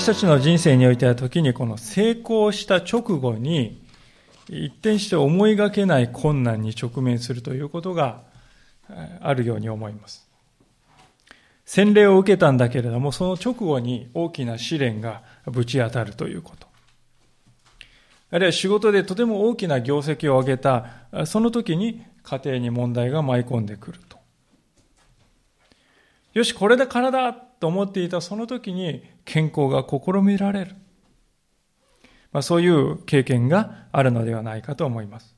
[0.00, 3.84] 私たちの人生においては時にこの成功した直後に
[4.48, 8.22] 一転して思いがけない困難に直面するということが
[9.20, 10.26] あるように思います。
[11.66, 16.66] 洗礼を受けたんだけれども、その直後に大きな試練がぶち当たるということ。
[18.30, 20.86] あるいは仕事でとても大きな業績を上げた、
[21.26, 24.00] その時に家庭に問題が舞い込んでくる。
[26.32, 30.76] よし、これでからだと思っていたその時に健康が試みられる。
[32.32, 35.34] まあ、そういう経験があるのではないかと思います。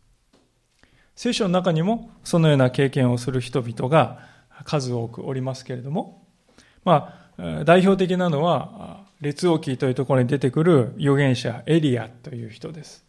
[1.14, 4.20] 聖書の中にもそのような経験をする人々が
[4.64, 6.26] 数多くおりますけれども、
[6.84, 13.04] まあ、代表的なのは、列王記というところに出てくる預言者エリアという人です。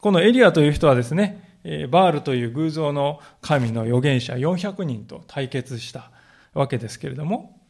[0.00, 1.58] このエリアという人はですね、
[1.90, 6.10] バールという偶像の神の預言者400人と対決した
[6.56, 7.60] わけですけれども、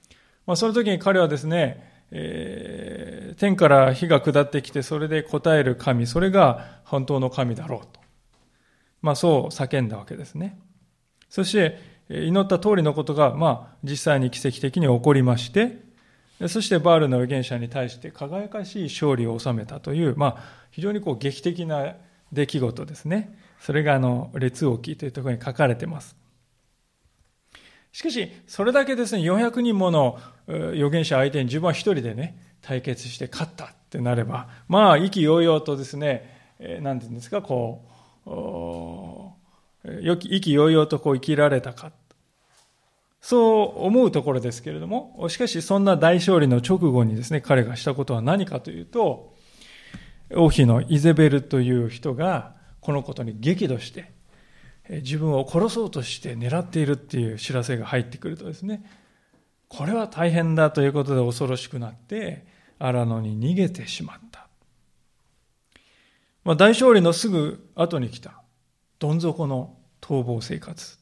[0.46, 8.00] まあ、その時に彼はですね、えー、天から火が下ってきて、それで答える神、それが本当の神だろうと。
[9.02, 10.58] まあ、そう叫んだわけですね。
[11.28, 15.84] そして、祈った通りのことが、まあ、実際に奇跡的に起こりまして、
[16.48, 21.94] そしてバールの預言者に対して輝かしい勝利を収めたという、まあ、非常にこう劇的な
[22.32, 23.36] 出来事ですね。
[23.58, 26.16] それがあの、列王記というところに書かれています。
[27.96, 37.86] しかし、それだけですね、400人もの預言者相手に自分は一人でね、対決して勝ったってなれば、まあ、意気揚々とですね、えー、ていうんですか、こ
[38.26, 41.90] う、意気揚々とこう生きられたか。
[43.22, 49.32] そう思うところですけれども、しかしそんな大勝利の直後にですね、彼がしたことは何かというと、
[50.34, 54.12] 王妃のイゼベルという人が、このことに激怒して、
[54.88, 58.84] 自分を殺そうとして狙っているっていう知らせが入ってくるとですね、
[59.68, 62.46] これは大変だということで恐ろしくなって、
[62.78, 64.46] 荒野に逃げてしまった。
[66.44, 68.42] まあ、大勝利のすぐ後に来た、
[68.98, 70.98] どん底の逃亡生活。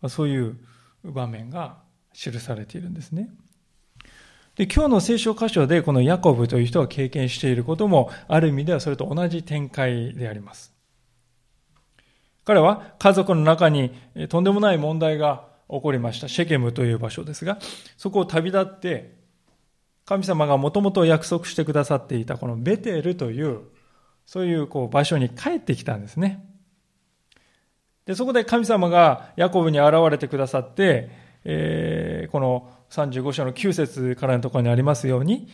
[0.00, 0.56] まあ、そういう
[1.04, 1.78] 場面が
[2.12, 3.30] 記されているんですね。
[4.56, 10.74] で今日の聖書箇所でこのヤコブという人が経験していることもある意味ではそれと同じ展開であります。
[12.50, 13.92] 彼は家族の中に
[14.28, 16.26] とんでもない問題が起こりました。
[16.26, 17.60] シェケムという場所ですが、
[17.96, 19.14] そこを旅立って、
[20.04, 23.60] 神様がもともと約束してくださっていたこのベテルという、
[24.26, 26.44] そういうこう場所に帰ってきたんですね。
[28.04, 31.08] で、そこで神様がヤコブに現れてくださって、
[31.44, 35.46] えー、この35章の9節からのところにありますように、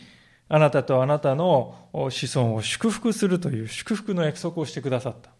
[0.49, 1.75] あなたとあなたの
[2.09, 5.36] 子孫を祝福するという祝福の約束をしてくださった。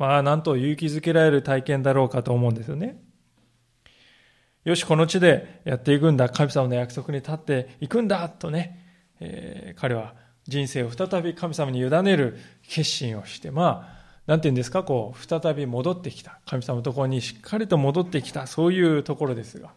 [0.00, 2.98] まあ、なんと勇気づけられる体験だろうかと思うんですよね。
[4.64, 6.30] よし、この地でやっていくんだ。
[6.30, 8.26] 神様の約束に立っていくんだ。
[8.30, 8.78] とね、
[9.20, 16.40] えー、彼は人生を再び神様に委ねる決心をして、まあ、なんて言うんですか、こう、再び戻ってきた。
[16.46, 18.46] 神様のところにしっかりと戻ってきた。
[18.46, 19.68] そういうところですが。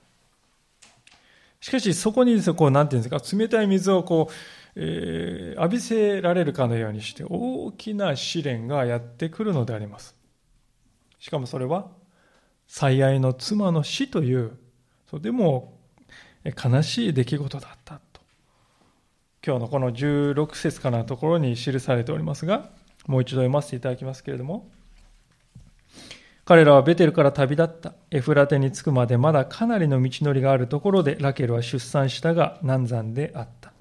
[1.59, 4.33] しかし、そこにですね、こう、なんて言うんですか、冷たい水をこう、
[4.75, 10.15] えー、浴びせられるかのようにして大きな試練がやってくるのであります。
[11.19, 11.89] しかもそれは
[12.67, 14.57] 最愛の妻の死という
[15.09, 15.77] とても
[16.43, 18.21] 悲しい出来事だったと。
[19.45, 22.69] 今日のこの16節からのところに記されておりますが、
[23.07, 24.71] もう一度読ませていただきますけれども、
[26.45, 27.93] 彼らはベテルから旅立った。
[28.11, 33.72] エフラテに着くまでまだかなりの道のりがあるところでラケルは出産したが難産であった。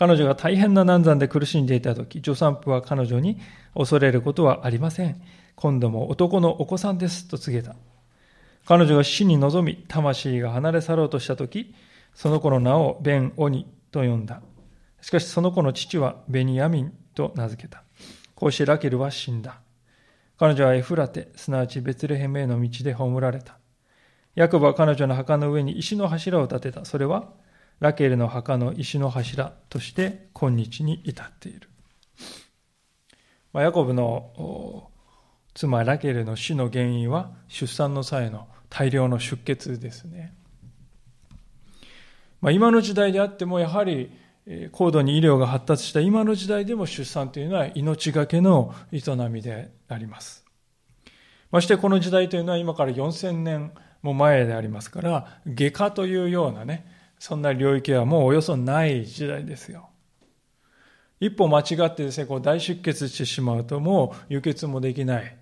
[0.00, 3.38] 彼女が大変な難産で苦しんでいた時、助産婦は彼女に
[3.74, 5.20] 恐れることはありません。
[5.56, 7.76] 今度も男のお子さんですと告げた。
[8.64, 11.74] 彼女が死に臨み、魂が離れ去ろうとした時、
[12.14, 14.40] その子の名をベン・オニと呼んだ。
[15.02, 17.82] しかしその子の父はベニヤミンと名付けた。
[18.34, 19.60] こうしてラケルは死んだ。
[20.38, 23.58] 彼女はエフラテ、すなわちベツレヘムへの道で葬られた。
[24.34, 26.86] ヤコブは彼女の墓の上に石の柱を建てた。
[26.86, 27.28] それは
[27.80, 31.68] ラケルの墓の石の柱として今日に至っている。
[33.52, 34.90] ま、ヤコブの
[35.54, 40.34] 妻ラケルの死の原因は出産の際の大量の出血ですね。
[42.40, 44.10] まあ、今の時代であってもやはり
[44.72, 50.44] 高度に医療が発達した今の時代でも出産というのは命がけの営みであります。
[51.50, 53.72] ましてこの時代というのは今から4000年
[54.02, 59.90] も前でありますから、外科というようなね、そんな領域はもうおよそない時代ですよ。
[61.20, 65.36] 一歩間違ってですね、こう大出血してしまうともう輸血もできない。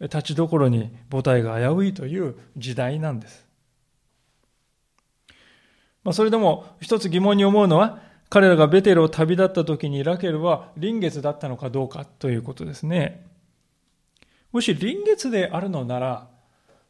[0.00, 3.48] 立ちどころに母体が危ういという時代なんです。
[6.04, 13.26] まあ、それでも一つ疑問に思うのは、彼らがベテルを旅立った時にラケルは臨月だったのかどうかということですね。
[14.52, 16.28] もし臨月であるのなら、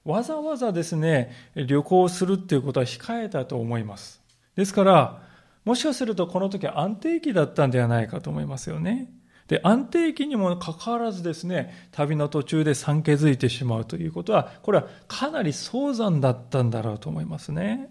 [0.09, 4.23] わざわざですね、旅行するっていうことは控えたと思います。
[4.57, 5.23] ですから、
[5.67, 9.13] もしかするとこの時は安定期だったんではないかと思いますよね。
[9.49, 17.91] で、安定期にもかかわらずですね、旅の途中で産気づいてしまうということは、これはかなり早産だったんだろうと思いますね。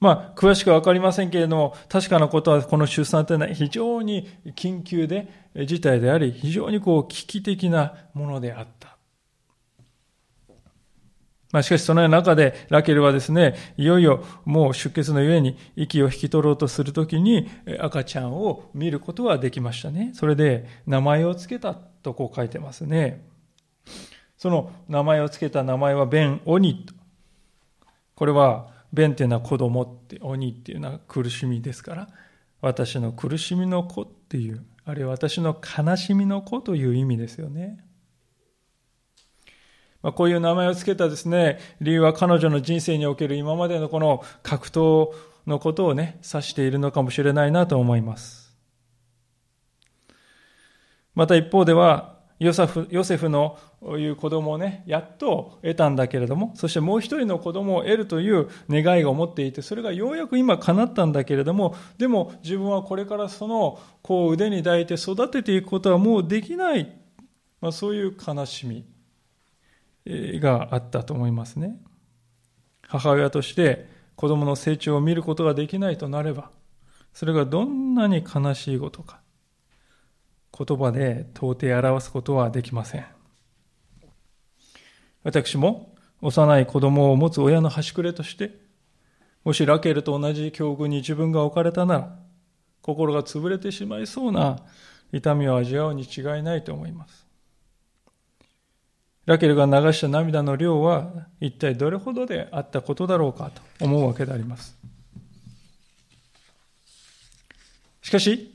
[0.00, 5.28] まあ、詳しくはわかりませんけれども、確かなことは、この出産というのは非常に緊急で、
[5.66, 8.95] 事態であり、非常にこう危機的なものであった。
[11.52, 17.48] まあ、しかしその中でラケルはですね、いよいよもう出血のゆえに息を引き取ろうとするときに
[17.80, 20.10] 赤ちゃんを見ることができましたね。
[20.14, 23.24] それで名前を付けたとこう書いてますね。
[24.36, 26.94] その名前を付けた名前はベン・オニと。
[28.14, 32.08] これは、ベンっていうのは子供って、オニっていうのは苦しみですから、
[32.60, 37.78] 私の苦しみの子っていう、あるいは私の悲しみの子という意味ですよね。
[40.06, 45.10] まあ、こういう名前を付けたですね、理由は彼女の人生における今までのこの格闘
[45.48, 48.56] のことをね、指しているのかもしれないなと思います。
[51.16, 53.58] また一方では、ヨセフヨセフの
[53.98, 66.96] いう子供をね、やっと得たんだけれども、そしてもう一人の子供を得るという願いを持っていて、それがようやく今叶ったんだけれども、でも自分はこれからその子を腕に抱いて育てていくことはもうできない。
[67.60, 68.95] まあ、そういう悲しみ。
[70.06, 71.76] があったと思いますね。
[72.86, 76.50] 母親として子供の成長を見ることができないとなれば、
[77.12, 79.20] それがどんなに悲しいことか、
[80.56, 83.06] 言葉で到底表すことはできません。
[85.22, 88.58] 私も幼い子供を持つ親の端くれとして、
[89.44, 92.18] もしラケルと同じ境遇に自分が置かれたなら、
[92.80, 94.58] 心が潰れてしまいそうな
[95.12, 97.25] 痛みを味わうに違いないと思います。
[99.26, 104.76] ラケルが流した涙の量は一体どれほどであったことだろうかと思うわけであります。
[108.02, 108.54] しかし、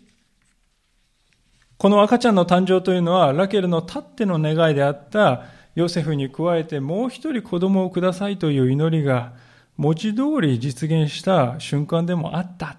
[1.78, 5.44] この赤ちゃんの誕生というのはラケルのたっての願いであった
[5.76, 9.34] ヨセフに加えてもう一人子供をくださいという祈りが
[9.78, 12.78] 文字通り実現した瞬間でもあった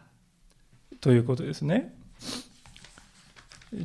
[1.00, 1.94] ということですね。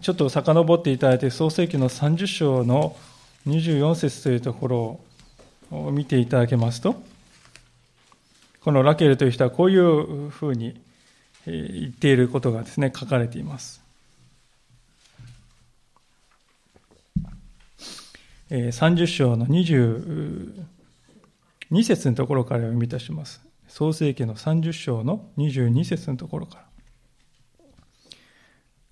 [0.02, 2.96] ちょっと遡っていただいて創世記の30章の
[3.48, 5.00] 24節というところ
[5.72, 7.02] を見ていただけますと、
[8.62, 10.80] このラケルという人はこういうふうに
[11.46, 13.82] 言っていることがですね、書かれています。
[18.50, 20.64] 30章の22
[21.84, 23.42] 節のところから読み出します。
[23.68, 26.64] 創世記の30章の22節のところから。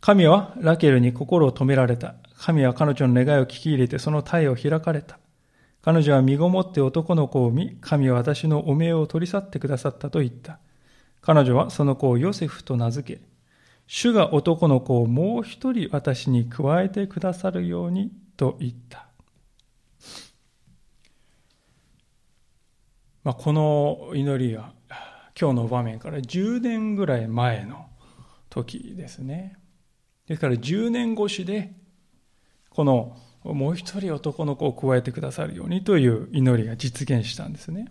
[0.02, 2.16] 神はラケルに心を止められた。
[2.38, 5.20] 神は彼女の願いを聞き入れてその体を開かれた。
[5.82, 10.60] 彼女は身ごもって男の子を見、神は私の汚名を取り去ってくださったと言った。
[11.22, 13.22] 彼女はその子をヨセフと名付け、
[13.88, 19.08] 主が男の子をもう一人私に加えてくださるようにと言った。
[23.24, 24.74] まあ、この祈りは
[25.40, 27.88] 今日の場面から10年ぐらい前の
[28.50, 29.58] 時ですね。
[30.28, 31.74] ですから10年越しで
[32.76, 37.88] このもう一人男の子を加えてくださるようにという祈りが実現したんですね。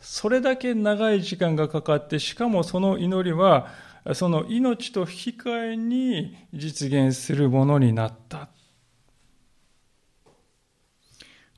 [0.00, 3.68] それだけ長い時間がかかって、しかもその祈りは、
[4.14, 8.48] その命と引き換えに実現するものになった。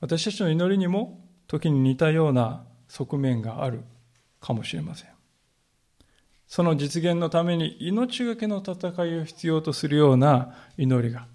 [0.00, 3.82] 私たちの祈りにも時に似たような側面がある
[4.40, 5.10] かもしれません。
[6.46, 11.26] その実現のために命がけの戦いを必要とするような祈りが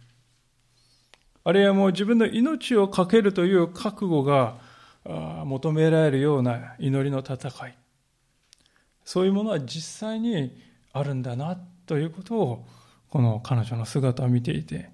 [1.46, 4.56] あるいはもう自分の命を懸けるという覚悟が
[5.46, 7.78] 求められるような祈りの戦い。
[9.04, 10.56] そういうものは実際に
[10.94, 12.66] あるんだなということを、
[13.10, 14.90] この彼女の姿を見ていて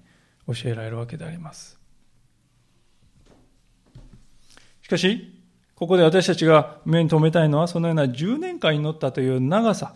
[0.46, 1.78] 教えられるわけであります。
[4.82, 5.40] しかし、
[5.76, 9.94] ここで私たちが目に留めたいのは、そのような10年間祈ったという長さ。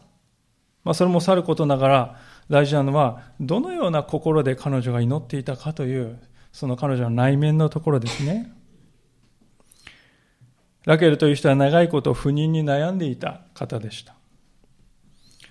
[0.84, 6.20] まあ、それもさることながら、大事なのは、どのような心で彼女が祈っていたかという
[6.54, 8.52] その彼女の内面のところですね。
[10.84, 14.14] ラケルという人は長いこと不妊に悩んでいた方でした。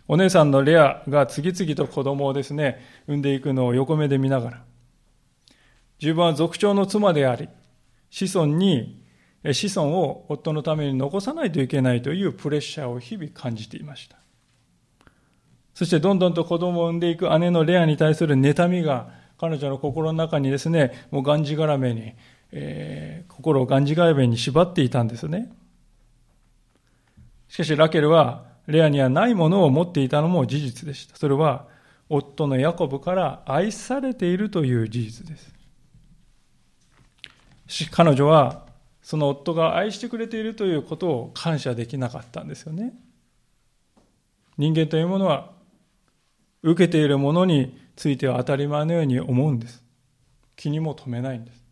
[0.07, 4.63] お姉さんのレアが次々と子供をですね、産んでいくのを横目で見ながら、
[6.01, 7.50] 自分は族長の妻であり、
[8.10, 9.03] 子孫に、
[9.51, 14.15] 子孫を夫のために残さないといけないというプレッシャーを日々感じていました。
[15.74, 22.13] そしてどんどんと子供を産んでいく姉のレアに対する妬みが彼女の心の中にですね、もうがんじがらめに、
[22.53, 25.51] えー、心をがんじがらめに縛っていたんですね。
[27.50, 31.17] しかしラケルはレアにはないものを持っていたのも事実でした。
[31.17, 31.67] それは
[32.07, 35.53] 夫のヤコブから愛されているという事実です。
[37.67, 38.65] し彼女は
[39.01, 42.93] その夫が愛してくれているということを感謝できなかったんですよね。
[44.57, 45.51] 人間というものは
[46.62, 49.83] 受けているものについては当たり前のように思うんです。
[50.55, 51.63] 気にも留めないんです。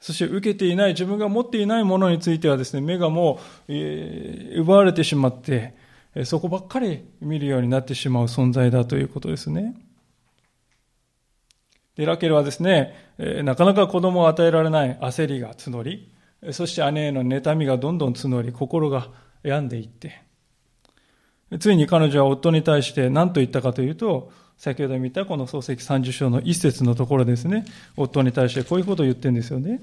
[0.00, 5.74] そして受けていない、自分が持っていないものについてはですね、目がもう、えー、奪われてしまって、
[6.24, 9.76] そこばっかり見るようになってしまう存在だということですね。
[11.96, 12.94] でラケルはですね、
[13.44, 16.10] なかなか子供を与えられない焦りが募り、
[16.52, 19.08] そして姉への妬みがどんどん募り、心が
[19.42, 20.22] 病んでいって、
[21.58, 27.64] ついに彼女は夫に対して何と言ったかというと、先ほど見たこの漱石30章の一節のところですね、
[27.96, 29.80] 夫に対してこういうことを言ってるんですよね。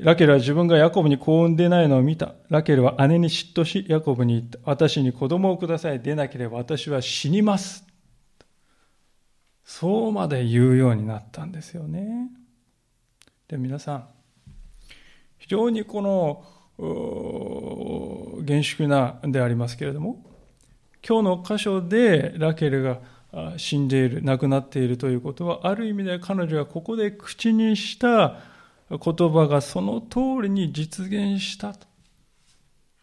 [0.00, 2.36] ラケルは自分がヤコブに幸運でないのを見た。
[2.48, 4.58] ラケルは姉に嫉妬し、ヤコブに言った。
[4.64, 6.00] 私に子供をください。
[6.00, 7.86] でなければ私は死にます。
[9.62, 12.30] そうまで言うようになったんですよね。
[13.46, 14.08] で、皆さん、
[15.36, 16.46] 非常にこの、
[18.42, 20.24] 厳粛なでありますけれども、
[21.08, 22.98] 今日の箇所でラケルが
[23.58, 28.40] 死んでいる、亡くなっているということは、ある意味で彼女がここで口にした
[28.90, 31.74] 言葉がその通りに実現した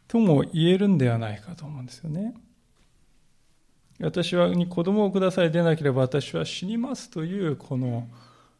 [0.08, 2.36] とも言えるんではないかと思うんですよね。
[4.00, 8.08] 私はに子供をくださいでなければ私は死にますというこの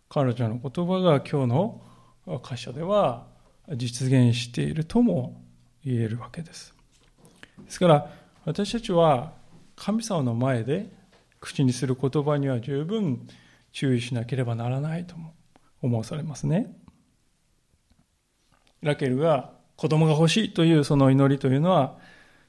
[0.08, 1.82] 彼女の言葉が今日の
[2.48, 3.26] 箇所では
[3.76, 5.42] 実現しているとも
[5.84, 6.74] 言えるわけです。
[7.66, 9.34] ですから私たちは
[9.76, 10.90] 神様の前で
[11.40, 13.28] 口にする言葉には十分
[13.72, 15.34] 注意しなければならないとも
[15.82, 16.76] 思わされますね。
[18.82, 21.98] ラケルが子供が欲しいというその祈りというのは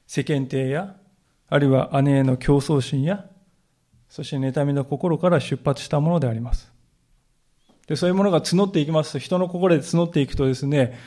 [0.05, 0.95] 世間体や
[1.49, 3.25] あるいは姉への競争心や
[4.09, 6.71] そして妬みの心から出発したものであります。
[7.87, 10.97] で、そういうものが募っていきますと、人の心で募っていくとですね、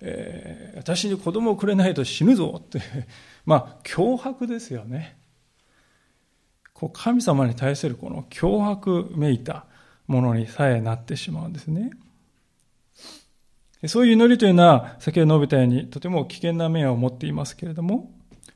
[0.00, 2.80] えー、私に子供をくれないと死ぬぞって、
[3.46, 5.18] まあ、脅迫ですよね。
[6.72, 9.66] こう神様に対するこの脅迫めいた
[10.06, 11.90] ものにさえなってしまうんですね。
[13.86, 18.10] そういう祈りというのは、先ほど述べたように、とても危険な面を持っていますけれども、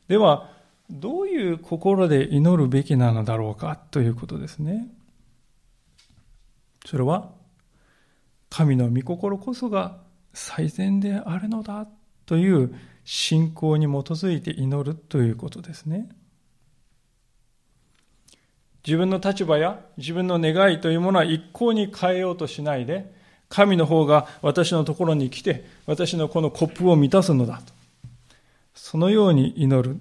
[0.09, 0.51] では、
[0.91, 4.89] どういう心で祈るべきなのだろうかということですね。
[6.87, 7.31] それは、
[8.49, 9.99] 神の御心こそが
[10.33, 11.87] 最善であるのだ
[12.25, 12.75] という
[13.11, 16.11] 信仰に基づいて祈るということですね。
[18.87, 23.11] 自分の立場や自分の願いというものは一向に変えようとしないで、
[23.49, 27.73] 神の方が私のところに来て、私のこのコップを満たすのだと。
[28.75, 29.99] そのように祈る。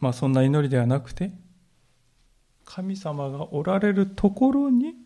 [0.00, 1.30] まあそんな祈りではなくて、
[2.64, 4.96] 神様がおられるところに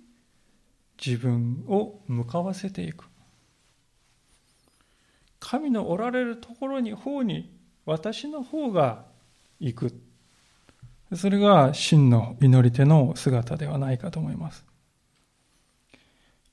[0.97, 3.10] 自分を向かわせていく。
[5.41, 7.51] 神のおられるところに方に
[7.87, 9.05] 私の方が
[9.59, 10.01] 行く。
[11.17, 14.65] それが真の祈り手の姿ではないかと思います。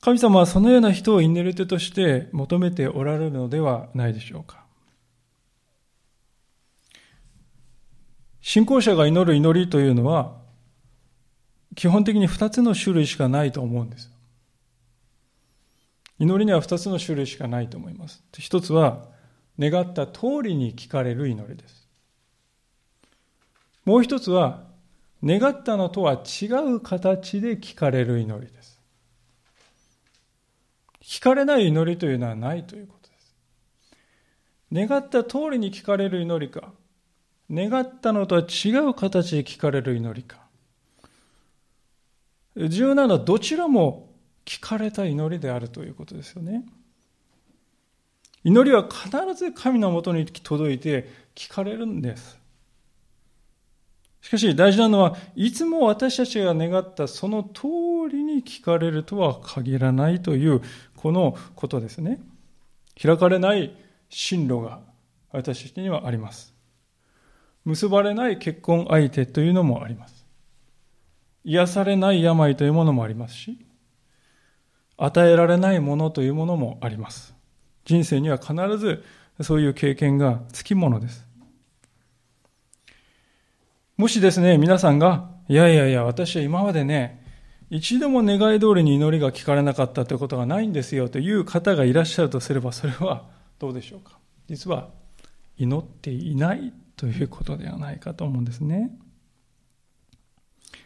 [0.01, 4.63] 神様はそのような人を祈り手として求めておられるのではないでしょうか。
[8.41, 10.38] 信仰者が祈る祈りというのは、
[11.75, 14.10] 基本的に二つの種類しかないと思うんです。
[16.19, 18.24] 祈りには二つの種類しかないと思います。
[18.38, 19.05] 一つは、
[19.59, 21.88] 願った通りに聞かれる祈りです。
[23.86, 24.63] もう一つは、
[25.24, 28.79] 願ったのとは違う形で聞かれる祈りです。
[31.01, 33.36] 聞かれない祈りというのはないということです。
[34.74, 36.74] 願った通りに聞かれる祈りか、
[37.50, 40.47] 願ったのとは違う形で聞かれる祈りか。
[42.55, 44.06] 重要なのはどちらも
[44.47, 46.63] 聞かれた祈りであるということですよね。
[48.45, 52.39] 祈りは必ず神のもとに届いて聞かれるんです。
[54.21, 57.67] しかし大事なのは、いつも私たちが願ったその通
[58.09, 60.61] りに聞かれるとは限らないという、
[60.95, 62.21] このことですね。
[63.01, 63.75] 開かれない
[64.09, 64.79] 進路が
[65.31, 66.53] 私たちにはあります。
[67.65, 70.25] 結ばれない結婚相手というのもあります。
[71.43, 73.66] 癒されない病というものもありますし、
[74.97, 77.35] 与えられないものというものもあります。
[77.85, 79.03] 人生には必ず
[79.41, 81.25] そういう経験がつきものです。
[83.95, 87.23] もしですね、皆さんが、いやいやいや、私は今までね、
[87.69, 93.25] 一度も願い通りに祈りが聞かれなかったということがないんですよという方がいらっしゃるとすれば、それは
[93.59, 94.17] どうでしょうか。
[94.47, 94.89] 実は、
[95.57, 98.91] 祈っていないということではないかと思うんですね。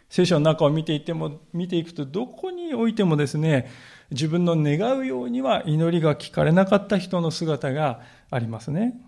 [0.09, 3.69] 聖書の中を見ていても、見ていくと、どこにおいてもですね、
[4.11, 8.99] 自分の願うようには祈りが聞かれなかった人の姿がありますね。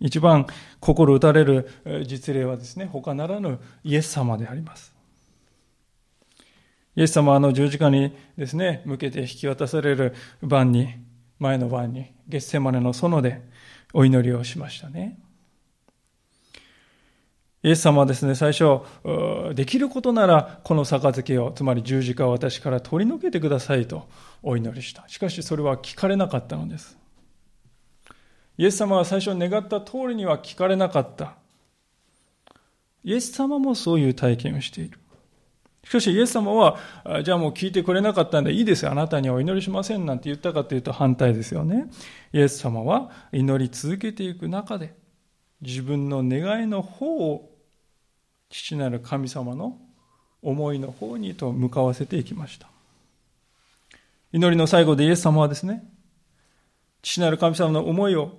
[0.00, 0.46] 一番
[0.80, 1.68] 心打たれる
[2.06, 4.94] 実例はですね、他ならぬイエス様であります。
[6.94, 10.88] イエス様はあの十字架にですね、向けて引き渡される晩に、
[11.38, 13.40] 前の晩に、月世までの園で
[13.92, 15.18] お祈りをしましたね。
[17.68, 18.80] イエス様はですね、最初、
[19.54, 24.08] できることならこの杯を、つまり十字架を私から取り除けてくださいと
[24.42, 25.04] お祈りした。
[25.06, 26.96] しかしそれは聞かれなかったのです。
[28.56, 31.34] イエス様は最初願った通りには聞かれなかった。
[33.04, 34.98] イエス様もそういう体験をしている。
[35.84, 36.78] しかしイエス様は、
[37.22, 38.92] じゃあもう聞いてくれなかったんでいいですよ。
[38.92, 41.90] あなたにはお祈りしませんなんて言ったかというと反対ですよね。
[42.32, 44.94] イエス様は祈り続けていく中で、
[45.60, 47.57] 自分の願いの方を
[48.50, 49.78] 父なる神様の
[50.42, 52.68] 思いの方にと向かわせていきました。
[54.32, 55.84] 祈りの最後でイエス様はですね、
[57.02, 58.38] 父なる神様の思いを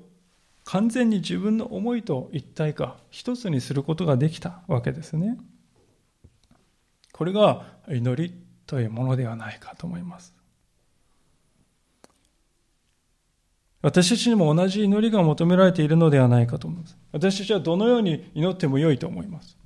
[0.65, 5.37] 完全に自分の思いと一体化、一つにすることができたわけですね。
[7.11, 8.33] これが祈り
[8.65, 10.33] というものではないかと思います。
[13.81, 16.97] 私たちにも同じ祈りが求められているのではないかと思います。
[17.11, 19.58] 私たちはどのように祈っても良いと思います。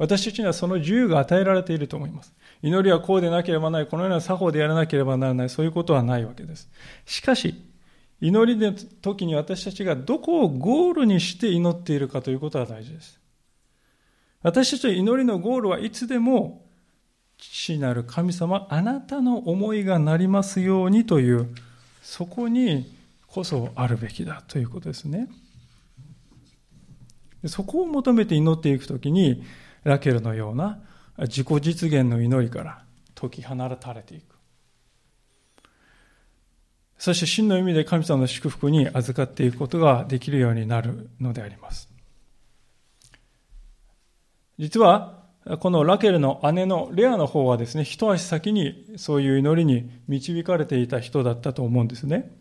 [0.00, 2.32] 私たちにはその自由が与えられていると思います。
[2.62, 6.70] 祈りはこうでなければならない、このような作法でやらなければならない、そういうことはないわけです。
[7.04, 7.54] しかし、
[8.18, 13.20] 祈りの時に私たちがどこをゴールにして祈っているかということは大事です。
[14.42, 16.64] 私たちの祈りのゴールはいつでも、
[17.36, 21.54] 父なる神様、あなたの思いがなりますようにという、
[22.00, 22.90] そこに
[23.26, 25.28] こそあるべきだということですね。
[27.44, 29.42] そこを求めて祈っていくときに、
[29.84, 30.80] ラケルのような
[31.18, 34.36] 自己実現の祈りから解き放たれていく。
[36.98, 41.88] そして真の意味で神様の祝福に預かっていくことができるようになるのであります。
[44.58, 45.20] 実は、
[45.60, 52.36] このラケルの姉のレアの方はですね、一足先にそういう祈りに導かれていた人だったと思うんですね。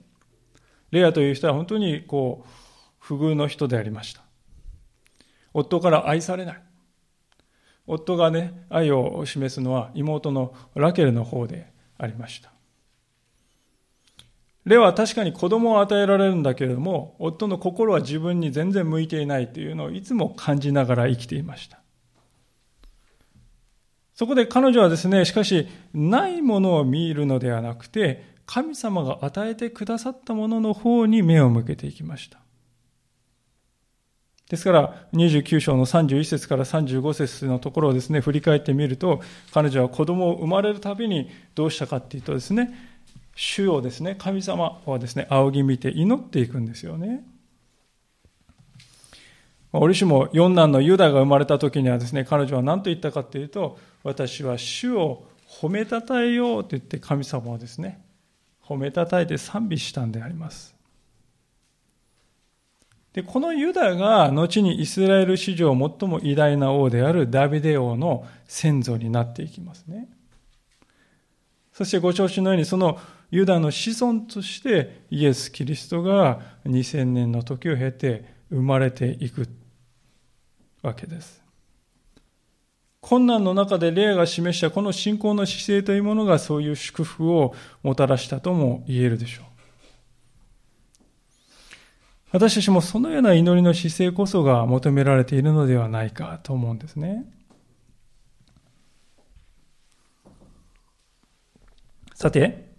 [0.91, 2.49] レアという人は本当にこう、
[2.99, 4.21] 不遇の人でありました。
[5.53, 6.61] 夫から愛されない。
[7.89, 12.51] 夫がね、愛を示すのは妹のラケルの方でありました。
[14.63, 21.79] レは確かに子供を与えられるんだけれども、夫の心は自分に全然向いていないというのをいつも感じながら生きていました。
[24.13, 32.39] そこで彼女はですね、しかし、ないものを見るのではなくて、神様が与えてくださったものの方に目を向けていきました。
[34.49, 39.21] ですから、29章の31節から35節のところをですね、振り返ってみると、
[39.53, 42.73] 彼女は子供を生まれるたびにどうしたかっていうとですね、
[43.35, 47.23] 主をですね、神様はですね、仰ぎ見て祈っていくんですよね。
[49.71, 58.01] 折しも四男のユダが生まれた時にはですね、彼女は何と言ったかというと、私は主を褒めたたえようと言って神様をですね、
[58.65, 60.78] 褒めたたえて賛美したんであります。
[63.13, 70.07] で、このユダが後にイスラエル史上最も偉大な王であるダビデ王の先祖になっていきますね。
[71.73, 72.99] そしてご承知のようにその
[73.31, 79.47] ユダの子孫としてイエス・キリストが2000年の時を経て生まれていく
[80.81, 81.41] わけです。
[83.01, 89.48] 困難の中で霊が示したこの信仰の姿勢というものがそういう祝福をもたらしたとも言えるでしょう。
[92.31, 97.25] 私たちもそのような祈りの姿勢こそが求められているのではないかと思うんですね。
[102.13, 102.69] さて、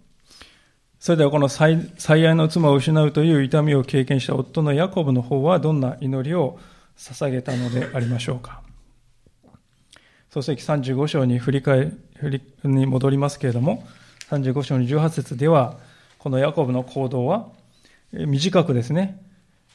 [0.99, 6.59] それではこの最愛の妻を失うという痛みを経験した夫のヤコブの方はどんな祈りを
[6.95, 8.61] 捧げたのでありましょうか。
[10.29, 13.85] 創世記35章に振り返りに戻りますけれども、
[14.29, 15.77] 35章の18節では、
[16.19, 17.49] このヤコブの行動は
[18.13, 19.20] 短くですね、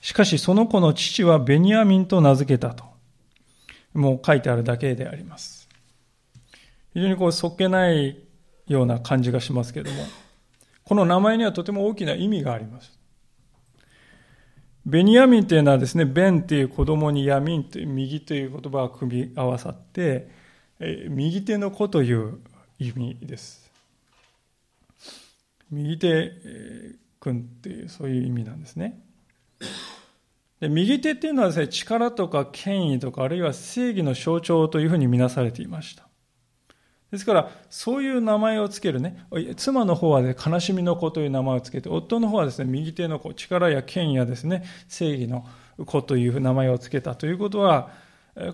[0.06, 2.84] しかしその子の父はベニヤミンと名付けたと。
[3.92, 5.68] もう書いてあるだけであります。
[6.94, 8.16] 非常にこう、そっけない
[8.68, 10.04] ような感じがしますけれども、
[10.84, 12.96] この名前にはとても大きな意味があります。
[14.84, 20.30] ベニヤミンというのはですね、ベンという子供にヤミンという右という言葉が組み合わさって、
[21.08, 22.38] 右手の子という
[22.78, 23.72] 意味です。
[25.72, 26.30] 右手
[27.18, 29.02] 君っていうそういう意味なんですね。
[30.60, 36.06] で右手っていうのはですね、力とか権威とか、あるいは正義の象徴というふうに見なされていました。
[37.10, 45.46] ですから、そういう名前をつけるね、妻の方は、ね、悲しみの子という名前をつけて、夫の方はですね、右手の子、力や権威やですね、正義の
[45.84, 47.90] 子という名前をつけたということは、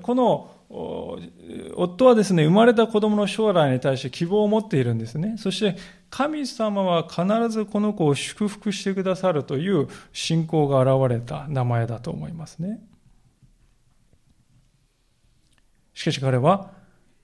[0.02, 0.50] この
[1.76, 5.36] 夫はですね、生まれた子供の将来に対して希望を持っているんですね。
[5.38, 5.76] そして、
[6.12, 12.80] 神様は必ずこの子を祝福してくださるという信仰が現れた名前だと思いますね。
[15.94, 16.70] しかし彼は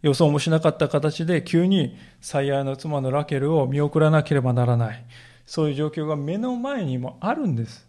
[0.01, 5.05] 予想もしなかった形で急に最愛の妻のラケルを見送らなければならない。
[5.44, 7.88] そういう状況が目の前にもあるんです。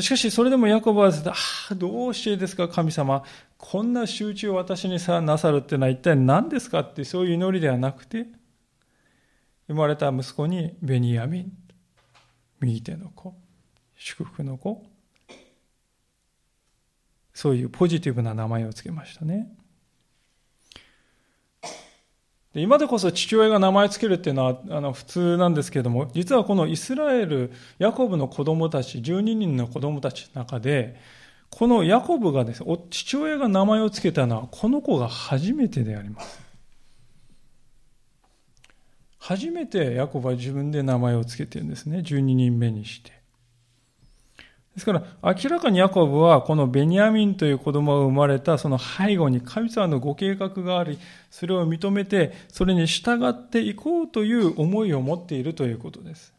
[0.00, 1.34] しかし、それでもヤコブは、あ
[1.70, 3.24] あ、どうしてですか、神様。
[3.56, 8.26] こんな集中を私にさなさるってのは一体何ですかってそういう祈りではなくて、
[9.68, 11.52] 生まれた息子にベニヤミン、
[12.60, 13.34] 右手の子、
[13.96, 14.84] 祝福の子、
[17.32, 19.48] そういうポジティブな名前を付けましたね。
[22.56, 30.98] で今でこそ父親が名前を付けるっていうのはあの普通なんですけれども、実はこのイスラエル、ヤコブの子供たち、12人の子供たちの中で、
[31.50, 36.40] このヤコブがですね、父親が名前を付けたのは、この子が初めてであります。
[39.18, 41.98] 初めてヤコブは自分で名前を付けてるんですね。
[41.98, 43.15] 12人目にして。
[44.76, 50.98] ですから、明らかにヤコブは、このベニヤミンという子供が生まれたその背後に神様のご計画があり、
[51.30, 56.34] それを認めて、それに従っていこうという思いを持っているということです。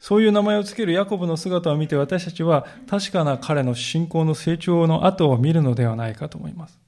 [0.00, 6.80] そういう名前を付けるヤコブの姿を見て私たちは確かな彼の信仰の成長の後を見るのではないかと思います。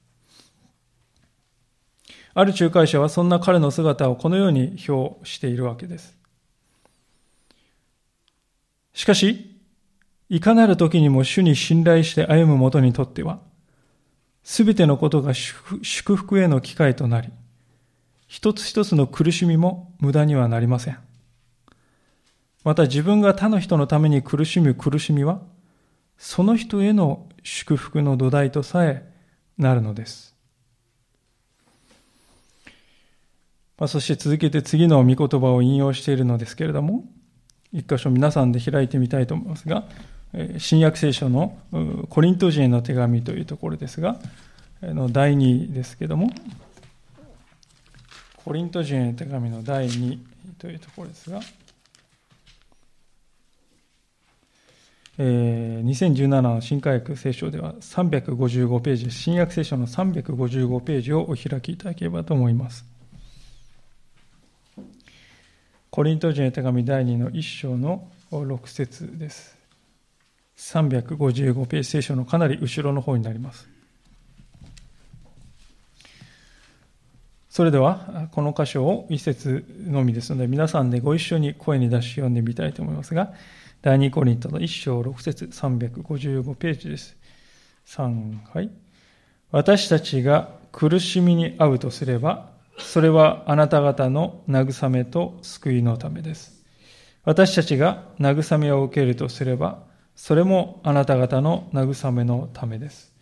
[2.33, 6.20] ある仲介者はそんな彼の姿をこのように表しているわけです。
[8.93, 9.57] しかし、
[10.29, 13.39] いかなる時にも主に信頼して歩む者にとっては、
[14.43, 17.29] すべてのことが祝福への機会となり、
[18.27, 20.97] 一つ一つの苦しみも無駄にはなりません。
[22.63, 25.41] また自分が他の人のために苦しむ苦しみは、
[26.17, 29.09] その人への祝福の土台とさえ
[29.57, 30.35] なるのです。
[33.77, 37.03] まあ、そして続けて次の御言葉を引用しているのですけれども、
[37.73, 39.85] 一箇所皆さんで開いてみたいと思いますが、
[40.57, 41.57] 新約聖書の
[42.09, 44.19] コリント人への手紙というところですが、
[44.81, 46.31] の第2ですけども、
[48.43, 50.17] コリント人への手紙の第2
[50.57, 51.39] というところですが、
[55.17, 62.90] えー、2017の新科学聖書では355ページ、新約聖書の355ページをお開きいただければと思います。
[65.91, 69.57] コリント人へ手紙第2の1章の6節です。
[70.55, 73.67] 355ページ聖書のかなり後ろの方になります。
[77.49, 83.33] それでは、この箇所を一節のみですので、皆さんでご一緒に声に出し読んでみたいと思いますが、
[83.81, 87.17] 第2コリントの1章6節355ページです。
[87.87, 88.71] 3、はい。
[89.51, 96.63] 私たちが苦しみに遭うとすれば、それはあなた方の慰めと救いのためです。
[97.23, 99.83] 私たちが慰めを受けるとすれば、
[100.15, 103.13] それもあなた方の慰めのためです。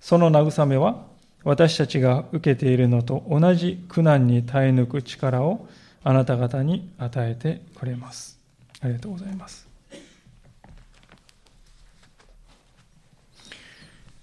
[0.00, 1.06] その慰めは、
[1.44, 5.66] 私たちが受けているのと同じ苦難に耐え抜く力を
[6.04, 8.38] あなた方に与えてくれます。
[8.80, 9.68] ありがとうございます。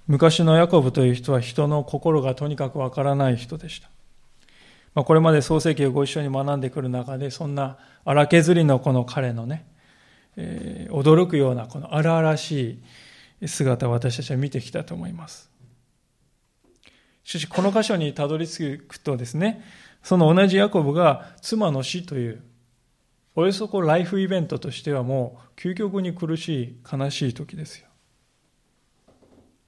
[0.08, 3.89] 昔のヤコブという人は人の心がとにかくわからない人でした。
[4.99, 9.65] まあ、これまで創世記をご一緒に学んでくる中で、そんな荒削りのこの彼のね、
[10.35, 12.81] えー、驚くようなこの荒々し
[13.39, 15.49] い姿を私たちは見てきたと思います。
[17.23, 19.63] しかし、この箇所にたどり着くとですね、
[20.03, 22.43] その同じヤコブが妻の死という、
[23.35, 27.88] およそこうライフイベントとしてはもう究極に苦しい、悲しい時ですよ。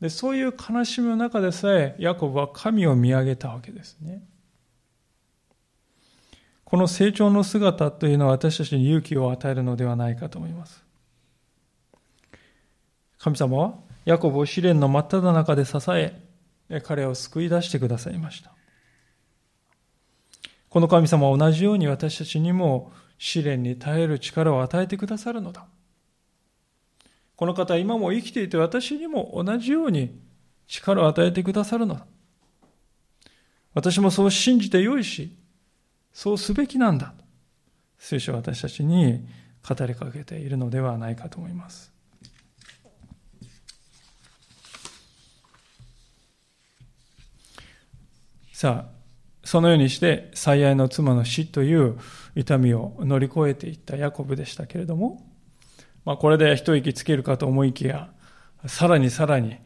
[0.02, 4.24] でそういう悲しみの中でさえ、ヤコブは神を見上げたわけですね。
[6.72, 10.82] この成長の姿というのは私たちに勇気を与えるのではないかと思います。
[13.20, 13.74] 神様は
[14.06, 16.18] ヤコブを試練の真っ只中で支え、
[16.84, 18.54] 彼を救い出してくださいました。
[20.70, 25.66] この神様は同じように私たちにも試練に耐える力を与えてくださるのだ。
[27.36, 30.18] この方は今も生きていて私にも同じように
[30.68, 32.06] 力を与えてくださるのだ。
[33.74, 35.36] 私もそう信じてよいし、
[36.14, 37.14] そうすべきなんだ。
[37.98, 39.26] 聖書は私たちに
[39.68, 41.92] 語りかけているのではないかと思います。
[48.54, 49.02] さあ、
[49.44, 51.98] そのようにして最愛の妻の死という
[52.36, 55.28] 痛みを乗り越えていったヤコブでしたけれども、
[56.06, 58.12] まあ、これで一息つけるかと思いきや、
[58.68, 59.58] さらにさらに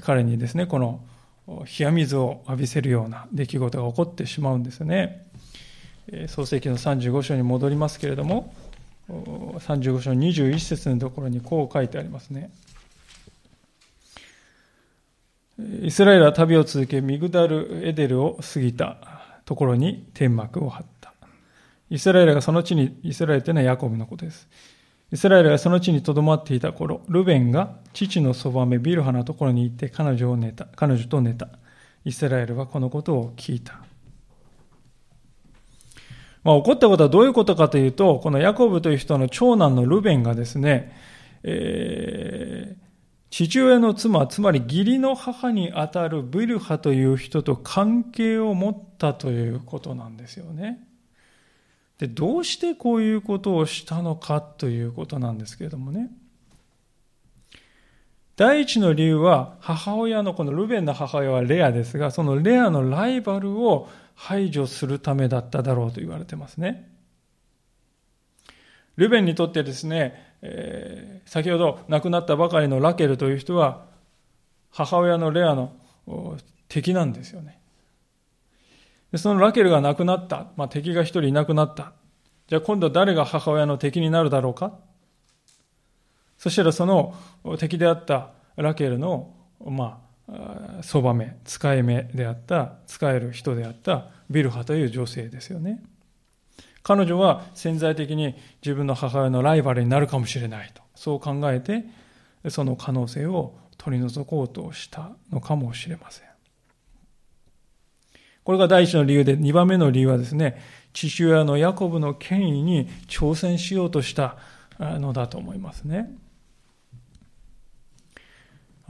[0.00, 1.04] 彼にですね、この
[1.46, 5.29] 冷や水を浴びせるような出来事が起こってしまうんですね。
[6.28, 8.52] 創世記の35章に戻りますけれども、
[9.08, 12.50] 35章21節のところにこう書いてありますね。
[15.82, 18.96] イスラエルは旅を続け、ミグダル・エデルを過ぎた
[19.44, 21.12] ところに天幕を張った。
[21.90, 24.48] イスラエルがその地に、イスラエルというのはヤコブのことです。
[25.12, 31.48] イスラエルがその地に留まっていた頃、ルベンが父のそばめビルハのところに行って彼女を寝た、彼女と寝た。
[32.04, 33.89] イスラエルはこのことを聞いた。
[36.42, 40.96] まあ、起こったことはどういうことかというと、このヤコブという人の長男のルベンがですね、
[41.42, 42.90] えー、
[43.30, 50.86] 父親の妻、つまり義理の母にあたるビルハという人と関係を持ったということなんですよね。
[51.98, 56.10] で、どうしてこういうことをしたのかということなんですけれどもね。
[58.36, 63.86] 第一の理由は、母親の、このルベンの母親はレアですが、そのレアのライバルを
[64.22, 66.90] 排除するためだっただろうと言われてますね。
[68.96, 73.86] ルベンにとってですね、えー、先ほど亡くなったばかりのラケルという人は、
[74.70, 75.72] 母親のレアの
[76.68, 77.58] 敵なんですよね。
[79.10, 80.48] でそのラケルが亡くなった。
[80.54, 81.94] まあ、敵が一人いなくなった。
[82.46, 84.78] じゃあ今度誰が母親の敵になるだろうか？
[86.36, 87.14] そしたらその
[87.58, 90.09] 敵であったラケルの、まあ、
[90.82, 95.82] そばめ、使い目であった、使える人であったビルハという女性ですよね。
[96.82, 101.84] 彼女は潜在的に自分の母親のライバルになるかもしれないと、そう考えて、
[102.48, 106.30] その可能性を取り除こうとしたのかもしれません。
[108.42, 110.60] これが第一の理由で、二番目の理由はですね、
[110.92, 114.36] 父親のヤコブの権威に挑戦しようとした
[114.78, 116.10] のだと思いますね。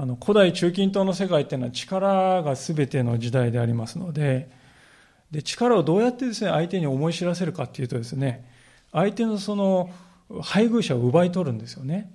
[0.00, 4.48] あの古代中近東の世界っていうのは力が全ての時代でありますので、
[5.30, 8.48] で力をどうやってですね相手に思い知らせるかっていうとですね
[8.92, 9.90] 相手のその
[10.40, 12.10] 配偶者を奪い取るんですよね。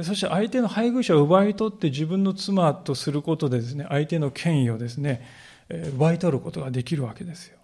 [0.00, 5.28] そして相手の配偶者を奪い取って自分の妻とすることでですね相手の権威をですね
[5.68, 7.58] 奪い取ることができるわけですよ。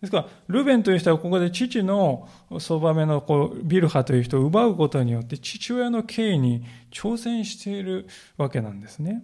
[0.00, 2.28] ですからルベンという人はここで父の
[2.58, 8.06] そばめのこうビルハという人を奪うことによって父親の権威に挑戦している
[8.36, 9.22] わけなんですね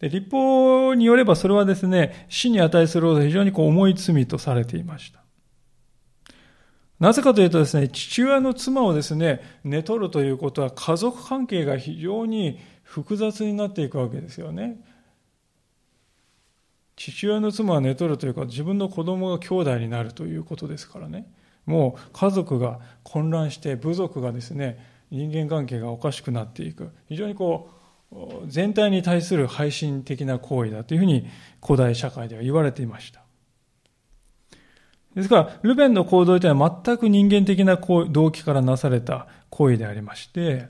[0.00, 5.20] で立法によればそれはですね、死に値するほど非常にこう重い罪とされていました。
[6.98, 14.82] なぜかというとですね、父親の妻をですね、寝取るということは家族関係が非常に複雑になっていくわけですよね。
[17.00, 21.32] 父親の妻は寝取るというか、自分の子供が兄弟になるということですからね。
[21.64, 24.78] もう家族が混乱して、部族がですね、
[25.10, 26.90] 人間関係がおかしくなっていく。
[27.08, 27.70] 非常にこ
[28.12, 28.16] う、
[28.48, 31.26] 全体に対する配信的な行為だというふうに
[31.64, 33.22] 古代社会では言われていました。
[35.14, 40.68] ですから、ルベンの行動というのは全く人間的な動機からなされた行為でありまして、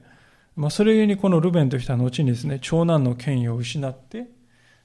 [0.55, 4.29] まあ、それゆえにこのルベンとしては後にですね、長男の権威を失って、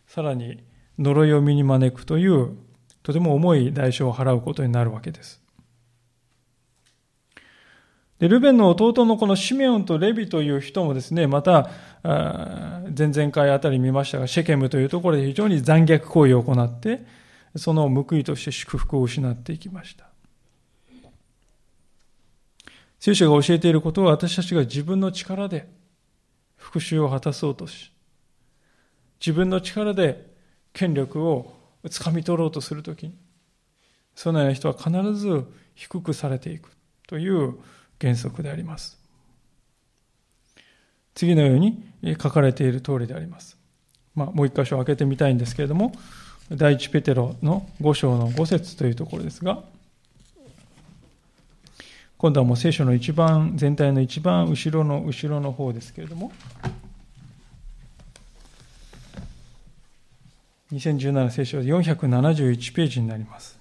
[0.08, 0.64] さらに
[0.98, 2.56] 呪いを身に招くという、
[3.04, 5.42] とても重い代償を払うことになるわけです。
[8.20, 11.70] で、ルベンの弟のこのシメオンとレビという人もですね、また、
[12.04, 17.06] 前々回あたり見ましたが、シェケムというところで非常に残虐行為を行って、
[17.58, 20.10] その報いとして祝福を失っていきました。
[23.00, 25.70] 聖書が教えていることは私たちが自分の力で
[26.56, 27.92] 復讐を果たそうとし、
[29.20, 30.35] 自分の力で
[30.76, 31.54] 権力を
[31.86, 33.18] 掴み取ろうとするときに、
[34.14, 36.70] そのような人は必ず低くされていく
[37.08, 37.56] という
[38.00, 39.00] 原則であります。
[41.16, 41.82] 次のように
[42.22, 43.58] 書かれている通りであります。
[44.16, 45.94] まあ、もう一箇所開けてみたいんですけれども、
[46.52, 49.64] 第一ペテロの5章の5節というところですが、
[52.18, 56.34] 今度はもう聖書の一番、全体の一番後ろの後ろの方ですけれども、
[60.72, 63.60] 2017聖書471ページになります。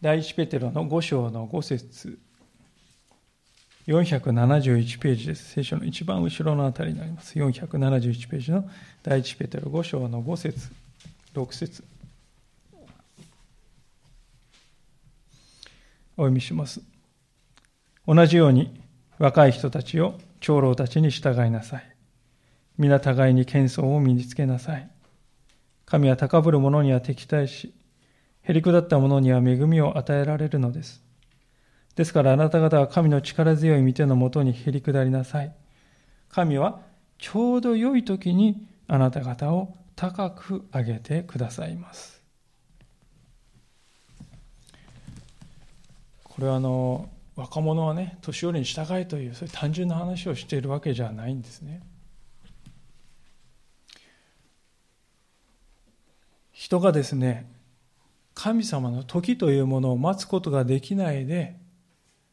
[0.00, 2.18] 第一ペテロの5章の5節
[3.86, 5.50] 471ページです。
[5.52, 7.38] 聖書の一番後ろのあたりになります。
[7.38, 8.68] 471ページの
[9.02, 10.70] 第一ペテロ5章の5節
[11.34, 11.84] 6節
[16.16, 16.80] お読みします。
[18.06, 18.80] 同じように
[19.18, 21.96] 若い人たちを長老たちに従いなさい。
[22.76, 24.90] 皆互いに謙遜を身につけなさい。
[25.86, 27.72] 神は高ぶる者には敵対し、
[28.42, 31.00] へりくだった者には恵みを与えられるのです。
[31.94, 35.54] ですからあなた方は神の力強い御手のもとにへりくだりなさい。
[36.28, 36.80] 神は
[37.18, 42.20] ちょうど良い時にあなた方を高く上げてくださいます。
[46.24, 51.82] これはあの若者はね年寄りに従いというそういう単純な話をしているわけじゃないんですね。
[56.52, 57.50] 人がですね
[58.34, 61.56] 神様の時というものを待つことができないで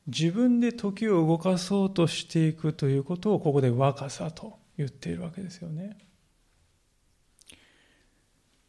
[0.08, 5.98] 自分で時を動かそうとしていくということをここで若さと言っているわけですよね。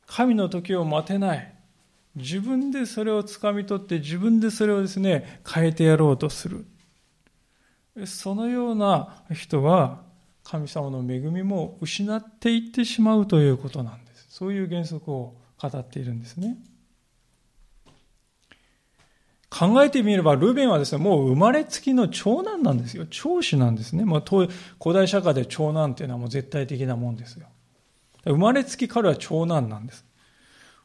[0.07, 1.60] 神の時を待てない。
[2.16, 6.66] 自分でそれを掴み取って自分でそれをですね、変えてやろうとする。
[8.07, 10.03] そのような人は
[10.42, 14.27] 神様の恵みも失っていってしまうということなんです。
[14.31, 16.59] そういう原則を語っているんですね。
[19.51, 23.05] 考えてみれば、ルーベンはですね、もう生まれつきの長男なんですよ。
[23.11, 24.05] 長子なんですね。
[24.05, 24.49] まあ、古
[24.94, 27.49] 代社会で長男っていうのはもう絶対的なもんですよ。
[28.25, 30.05] 生まれつき彼は長男なんです。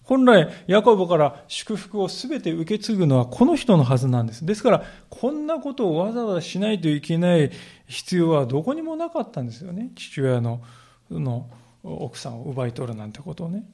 [0.05, 4.45] 本来、ヤコブから祝福を全て受け継ぐのはこの人のはずなんです。
[4.45, 7.51] ですから、こんなことをわざわざしないといけない
[7.87, 9.91] 必要はどこにもなかったんですよね。
[9.95, 10.61] 父親の
[11.09, 11.49] の
[11.83, 13.65] 奥さんを奪い取るなんてことをね。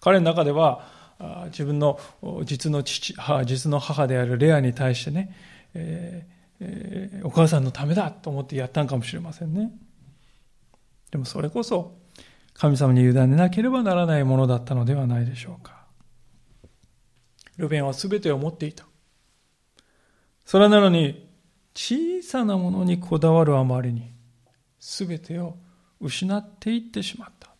[0.00, 0.86] 彼の中では、
[1.46, 1.98] 自分の
[2.44, 5.34] 実の父、実の母であるレアに対してね、
[5.74, 9.72] えーえー、お母さんのためだと思ってやったんかもしれませんね。
[11.10, 11.96] でもそれこそ
[12.58, 15.86] 神様に委ねなければならないものだったのではないでしょうか。
[17.56, 18.84] ルベンは全てを持っていた。
[20.44, 21.28] それなのに
[21.74, 24.12] 小さなものにこだわるあまりに
[24.80, 25.56] 全てを
[26.00, 27.50] 失っていってしまった。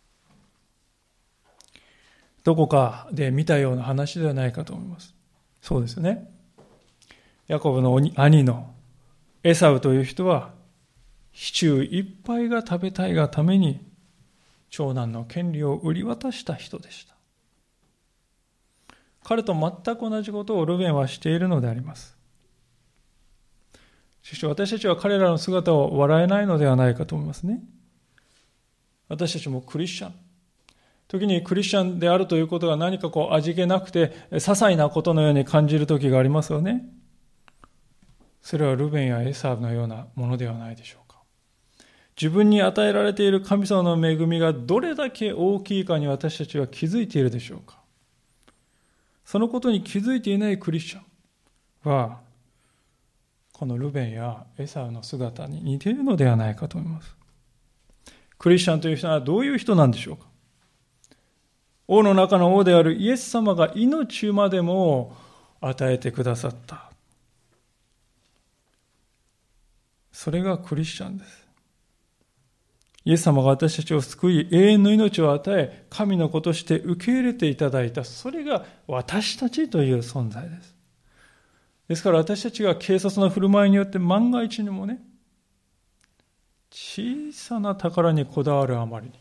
[2.43, 5.13] どこかで見たような話ではないかと思います。
[5.61, 6.29] そうですね。
[7.47, 8.73] ヤコブの兄の
[9.43, 10.53] エサウという人は、
[11.31, 13.88] シチューいっぱいが食べたいがために、
[14.69, 17.15] 長男の権利を売り渡した人でした。
[19.23, 22.17] 彼と全く同じことをルベンはしているのであります。
[24.21, 27.61] しかし私たちは彼らの姿を笑えないのではないかと思いますね。
[29.07, 30.13] 私たちもクリスチャン。
[31.07, 36.85] 時にクリスチャンであるということが何かこう味気なくて、些細なことのように感じる時がありますよね。
[38.41, 40.98] それはルベンやエサーのようなものではないでしょう。
[42.19, 47.79] 自分に与えられている神様の恵みがどれだけ大きいかに私たちは気づいているでしょうか？
[49.23, 51.03] そのことに気づいていないクリスチャン
[51.89, 52.19] は、
[53.53, 57.15] このルベンやエサウの姿に似ているのではないかと思います。
[58.37, 60.25] クリスチャンという人はどういう人なんでしょうか？
[61.87, 65.15] 王の中の王であるイエス様が命までも
[65.61, 66.91] 与えてくださった。
[70.11, 71.48] それがクリスチャンです。
[73.05, 78.03] イエス様が私たちを救い、永遠の命を与え、神の子として受け入れていただいた。
[78.03, 80.75] それが私たちという存在です。
[81.87, 85.01] ですから私たちが警察の振る舞いによって万が一にもね、
[86.71, 89.13] 小さな宝にこだわるあまりに、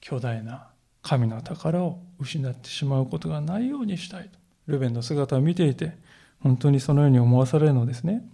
[0.00, 0.68] 巨大な
[1.02, 4.38] 神の宝を失ってしまうことがないようにしたいと。
[4.66, 5.96] ルベンの姿を見ていて、
[6.40, 8.28] 本当にそのように思わされるのですね。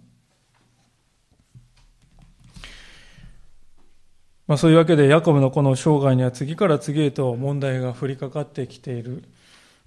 [4.47, 9.23] まあ、そういうわけで、ヤコブのこの生涯には次から次へと問題が降りかかってきている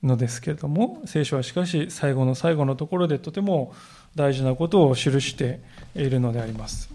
[0.02, 3.74] のですけれども、聖書はしかし最後の最後のところでとても
[4.14, 5.60] 大事なことを記して
[5.94, 6.90] いるのであります。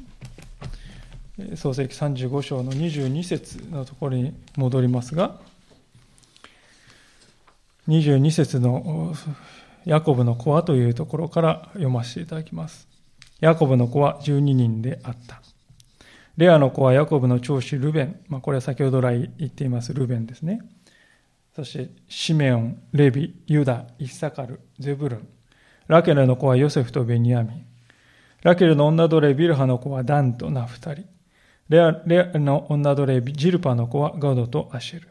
[1.55, 5.39] 創世記35章の22節のところに戻りますが、
[7.87, 9.13] 22節の
[9.85, 12.87] ヤコブの子はというところから読ませていただきます。
[13.39, 15.41] ヤコブの子は12人であった。
[16.41, 18.19] レアの子はヤコブの長子ルベン。
[18.27, 20.67] まあ、これは先ほど来言っていますルベンですね。
[21.55, 25.27] そしてシメオン、レビ、ユダ、イッサカル、ゼブルン。
[25.87, 27.65] ラケルの子はヨセフとベニヤミン。
[28.41, 31.05] ラケルの女奴隷ビルハの子はダンとナフタリ。
[31.69, 35.09] レアレアの女奴隷ジルパの子はガドとアシェル。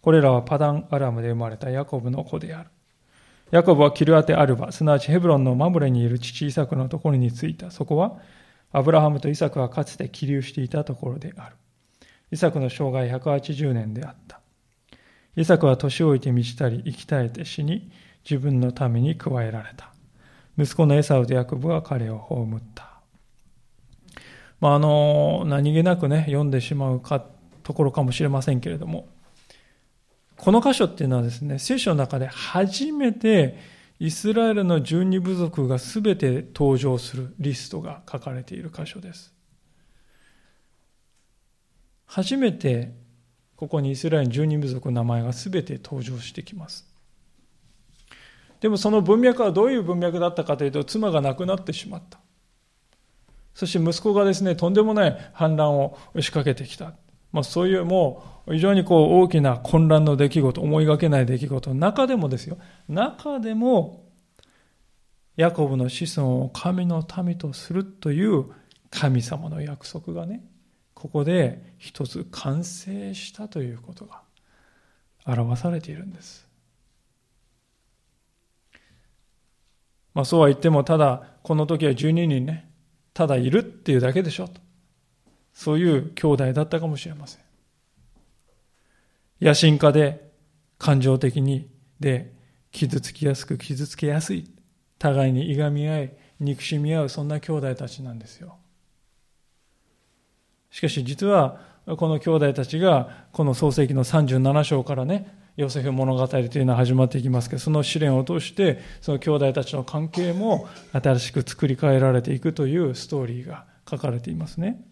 [0.00, 2.70] これらはパダンアラムで生まれたヤコブの子である。
[3.50, 7.70] ヤコブはキルアテアルバ、すなわちヘブロンのマムレにいる父イサクのところに着いた。
[7.70, 8.16] そこは、
[8.72, 11.56] アブラハムとイサクはかつて起立していたところである。
[12.30, 14.40] イサクの生涯180年であった。
[15.36, 17.90] イサクは年老いて満ちたり、生き絶えて死に、
[18.28, 19.92] 自分のために加えられた。
[20.58, 22.90] 息子のエサウとヤコブは彼を葬った。
[24.60, 27.24] まあ、あの、何気なくね、読んでしまうか、
[27.62, 29.08] ところかもしれませんけれども、
[30.36, 33.58] この箇所っていうのはですね、聖書の中で初めて
[34.00, 39.34] イスラエルの十二部族が全て登場するリストが書かれている箇所です。
[42.06, 42.94] 初めて
[43.56, 46.88] ここにイスラエルの十二部族の名前が全て登場してきます。
[48.60, 52.18] でもその文脈はどういう文脈だったかというと、妻が亡くなってしまった。
[53.52, 56.94] そして息子がですね、とんでもない反乱を仕掛けてきた。
[57.32, 62.58] まあ、そういうもう非常にこう大きな混乱の出来事、思いがけない出来事の中でもですよ、
[62.88, 64.04] 中でも、
[65.36, 68.46] ヤコブの子孫を神の民とするという
[68.90, 70.44] 神様の約束がね、
[70.94, 74.20] ここで一つ完成したということが
[75.24, 76.46] 表されているんです。
[80.12, 82.70] まあそうは言っても、ただこの時は12人ね、
[83.14, 84.60] ただいるっていうだけでしょと。
[85.60, 87.42] そういう兄弟だったかもしれません。
[89.42, 90.30] 野心家で
[90.78, 91.68] 感情的に
[92.00, 92.32] で
[92.72, 94.50] 傷つきやすく傷つけやすい
[94.98, 98.56] 互いにいがみ合い憎しみ合うそんな兄弟たちなんですよ
[100.70, 101.60] しかし実は
[101.98, 114.82] この兄弟たちがこの創世紀の37章からねヨセフ物語というのは始まっていきますけどその試練を通してその兄弟たちの関係も新しく作り変えられていくというストーリーが書かれていますね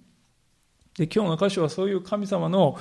[0.99, 2.77] で今日の箇所はそういう神様の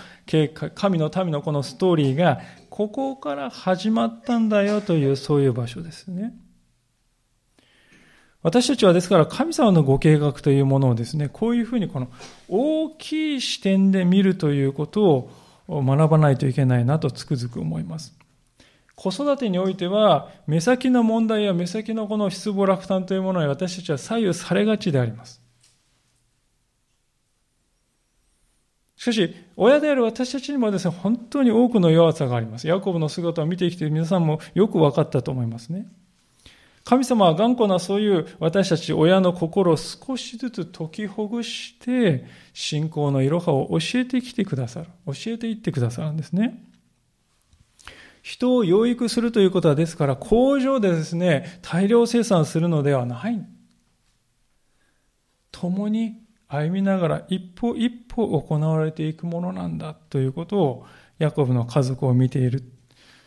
[0.75, 6.33] 神の民のこのストーリーがここから始まったんだよというそういう場所ですね。
[8.41, 12.07] 私たちはですから神様のご計画というものをですね、こういうふうにこの
[12.47, 15.29] 大きい視点で見るということ
[15.67, 18.17] を学ばないといけないなとつくづく思います。
[18.95, 25.46] 子育てにおいては、目先の問題や目先のこの失望落胆というものに私たちは左右されがちであります。
[28.97, 32.67] しかし、親である私たちにもですね、本当に多くの弱さがあります。
[32.67, 35.87] ヤコブの姿を見てきて皆さんもよく分かったと思いますね。
[36.83, 44.87] 神様は頑固なそういう私たち親の心を少しずつ解きほぐして、信仰のいろはを教えてきてくださる。
[45.05, 46.63] 教えていってくださるんですね。
[48.23, 53.45] 人を養育するということはですから、工場でですね、大量生産するのではない。
[55.51, 60.85] 共に歩みながら一歩一歩行われていくものなんだということを
[61.19, 62.63] ヤコブの家族を見ている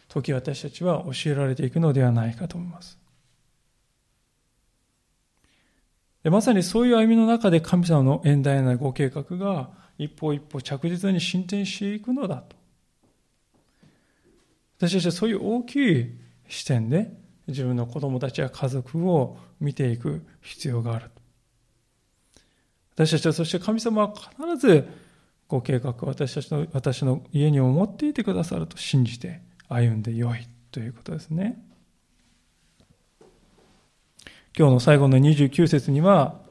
[0.08, 2.98] 時私たちは教えられていくのではないかと思います。
[6.22, 12.56] でまさにそういう歩みの中で神様の遠大なご計画が一歩一歩着実に進展していくのだと。
[14.78, 16.18] 私たちはそういう大きい
[16.48, 17.12] 視点で
[17.46, 21.10] 自分の子供たちや家族を見ていく必要がある。
[23.00, 24.86] 私たちはそして神様は必ず
[25.48, 29.40] ご計画を私たちの私の家にも持っていてくださると信じて
[29.70, 31.58] 歩んでよいということですね。
[34.54, 36.42] 今日の最後の29節には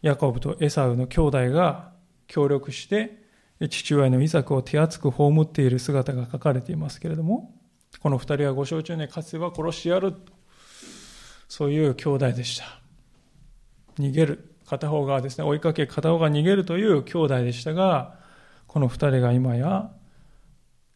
[0.00, 1.92] ヤコブとエサウの兄弟が
[2.28, 3.22] 協力して
[3.68, 7.54] 父親のイサクを手厚く葬っている姿が書かれていますけれども
[8.00, 10.14] この二人はご承知にかつては殺しやる
[11.46, 12.80] そういう兄弟でした。
[13.98, 14.55] 逃げる。
[14.66, 18.18] 片方がですね、追いかけ、片方が逃げるという兄弟でしたが、
[18.66, 19.90] この二人が今や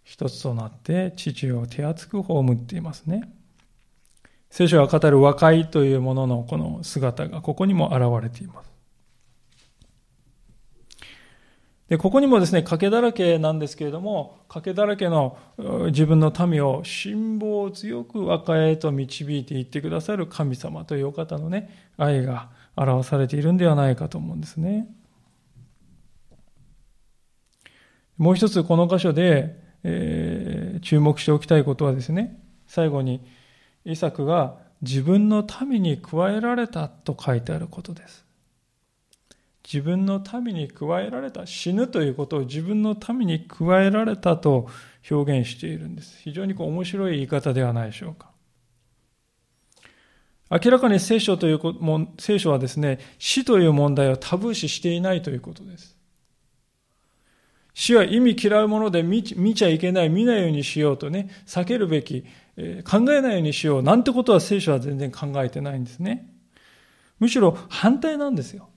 [0.02, 3.32] 一つとなって父を手厚く葬っていますね。
[4.50, 8.70] 聖書が語る和解というもののこの姿がここにも現れています。
[11.88, 15.36] で、ここにもですね、賭けだらけなんですけれども、賭けだらけの
[15.86, 22.48] 自分の民を辛抱強く和解へと導いていってくださる神様というお方のね、愛が
[22.84, 24.88] 表されているんではないかと思うんですね。
[28.16, 33.24] もう一つこの箇所で、えー、注目しておきたいことはですね、最後に
[33.84, 38.24] イサクが自分の民に加えられたと書いてあることです。
[39.64, 44.68] 自分の民に加えられた、死ぬということを自分の民に加えられたと
[45.08, 46.18] 表現しているんです。
[46.22, 48.29] 非常にこう面白い言い方ではないでしょうか。
[50.50, 55.96] 明らかに聖書というも聖書はですね、死という問題をタブー視していないということです。
[57.72, 62.24] 死は意味嫌うもので見ちゃいけない、見ないようにしようとね、避けるべき、
[62.56, 66.34] え考えないようにしようなんてことは聖書は全然考えてないんですね。
[67.20, 68.68] むしろ反対なんですよ。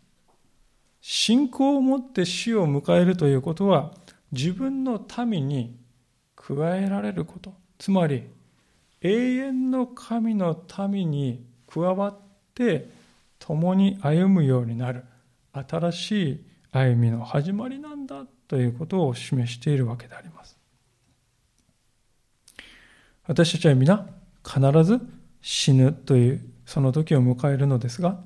[1.02, 3.94] 信仰を持って死を迎えるということは、
[4.32, 5.76] 自分の民に
[6.36, 7.54] 加えられること。
[7.80, 8.24] つまり、
[9.02, 12.18] 永遠の神の民に加わっ
[12.54, 12.88] て
[13.40, 15.04] 共に歩むようになる
[15.54, 20.58] 新しい歩みの始まりなんだということを示しているわけであります。
[23.26, 24.06] 私たちは皆
[24.46, 25.00] 必ず
[25.42, 28.20] 死ぬというその時を迎えるのですが、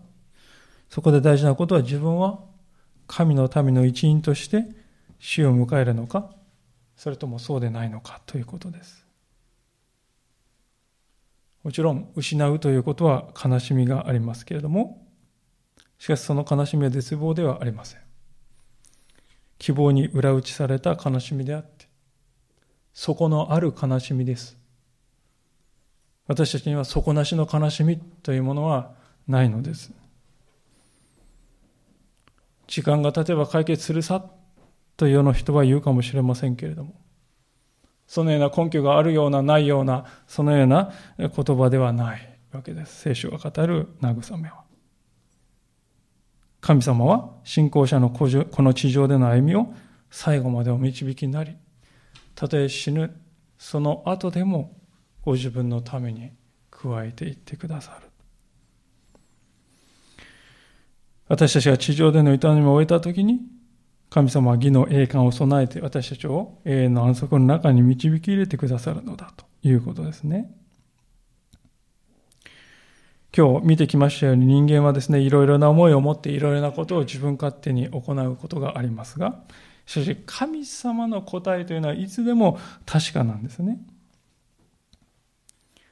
[0.90, 2.40] そこで大事なことは自分は
[3.08, 4.66] 神の民の一員として
[5.20, 6.32] 死を迎えるのか、
[6.96, 9.07] それともそうでないのかということです。
[11.68, 15.06] もちろん失うということは悲しみがありますけれども、
[16.00, 18.00] しかしその悲しみは絶望ではありません。
[19.58, 21.90] 希望に裏打ちされた悲しみであって、
[22.94, 24.58] 底のある悲しみです。
[26.26, 28.94] 私たちには底なしの悲しみというものは
[29.28, 29.92] ないのです。
[32.68, 34.24] 時間が経てば解決するさ
[34.96, 36.96] というような人は言うかもしれませんけれども、
[38.08, 43.02] そのような根拠があるようなないような、そのような言葉ではないわけです。
[43.02, 44.64] 聖書が語る慰めは。
[46.62, 49.74] 神様は信仰者のこの地上での歩みを
[50.10, 51.56] 最後までお導きになり、
[52.34, 53.14] たとえ死ぬ、
[53.58, 54.76] その後でも
[55.24, 56.32] ご自分のために
[56.72, 58.08] 加えていってくださる。
[61.28, 63.42] 私たちが地上での営みを終えたときに、
[64.18, 70.52] 神様は義の栄冠を備えて私たちを永遠の安息の中に導き入れてくださるのだということですね。
[73.32, 79.44] 今日見てきましたように人間はですね、いろいろな思いを持っていろいろなことを自分勝手に行うことがありますが、
[79.86, 82.58] しかし神様の答えというのはいつでも
[82.88, 83.78] 確かなんですね。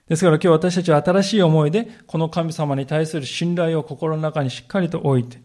[0.08, 5.45] ですから今日私たちは新しい思いでこの神様に対する信頼を心の中にしっかりと置いて、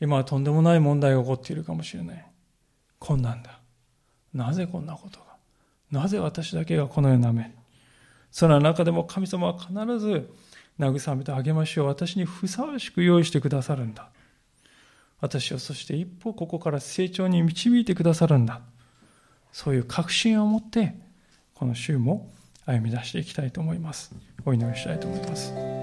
[0.00, 2.26] 今はとんでもない問題が起こっているかもしれない。
[2.98, 3.60] 困難だ。
[4.32, 5.24] なぜこんなことが？
[5.90, 7.54] なぜ私だけがこのような目
[8.30, 10.28] その中でも神様は必ず
[10.80, 11.86] 慰めてあげましょう。
[11.86, 14.08] 私にふさわしく用意してくださるんだ。
[15.20, 18.60] 私をそして一歩ここから成長に導いてくださるんだ。
[19.52, 20.96] そういう確信を持って、
[21.54, 22.28] この週も
[22.66, 24.12] 歩み出していきたいと思います。
[24.44, 25.73] お祈りしたいと思います。